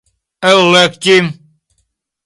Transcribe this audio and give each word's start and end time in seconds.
elekti 0.49 1.17